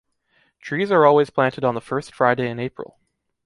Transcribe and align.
Trees 0.59 0.91
are 0.91 1.05
always 1.05 1.29
planted 1.29 1.63
on 1.63 1.75
the 1.75 1.79
first 1.79 2.11
Friday 2.15 2.49
in 2.49 2.59
April. 2.59 2.97